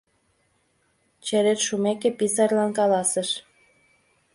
[1.25, 3.29] Черет шумеке, писарьлан каласыш.